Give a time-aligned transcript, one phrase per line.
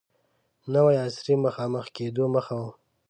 [0.73, 2.63] نوي عصر مخامخ کېدو مخه و.